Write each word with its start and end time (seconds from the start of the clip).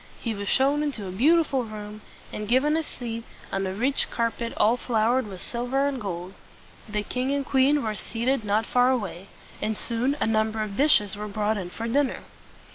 He 0.19 0.33
was 0.33 0.49
shown 0.49 0.81
into 0.81 1.05
a 1.05 1.11
beautiful 1.11 1.63
room, 1.63 2.01
and 2.33 2.47
given 2.47 2.75
a 2.75 2.81
seat 2.81 3.23
on 3.51 3.67
a 3.67 3.73
rich 3.75 4.09
carpet 4.09 4.51
all 4.57 4.75
flow 4.75 5.21
ered 5.21 5.29
with 5.29 5.43
silver 5.43 5.85
and 5.85 6.01
gold. 6.01 6.33
The 6.89 7.03
king 7.03 7.31
and 7.31 7.45
queen 7.45 7.83
were 7.83 7.93
seated 7.93 8.43
not 8.43 8.65
far 8.65 8.89
away; 8.89 9.27
and 9.61 9.77
soon 9.77 10.17
a 10.19 10.25
number 10.25 10.63
of 10.63 10.75
dishes 10.75 11.15
were 11.15 11.27
brought 11.27 11.57
in 11.57 11.69
for 11.69 11.87
dinner. 11.87 12.21